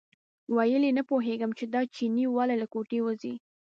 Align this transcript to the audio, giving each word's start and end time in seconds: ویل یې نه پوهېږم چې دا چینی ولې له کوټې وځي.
ویل 0.55 0.83
یې 0.87 0.91
نه 0.97 1.03
پوهېږم 1.09 1.51
چې 1.57 1.65
دا 1.73 1.81
چینی 1.95 2.25
ولې 2.27 2.55
له 2.61 2.67
کوټې 2.73 2.99
وځي. 3.01 3.33